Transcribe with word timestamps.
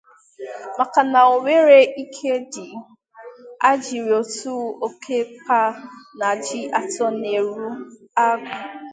maka 0.77 0.99
na 1.11 1.21
o 1.33 1.35
nwere 1.41 1.77
ike 2.03 2.29
ndị 2.41 2.67
a 3.67 3.69
jiri 3.83 4.11
otu 4.21 4.55
okeọkpa 4.85 5.59
na 6.19 6.29
ji 6.43 6.59
atọ 6.79 7.05
na-arụ 7.21 7.67
agwụ 8.25 8.53